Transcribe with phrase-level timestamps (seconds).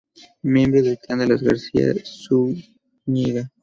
[0.41, 3.51] Miembro del clan de los García de Zúñiga.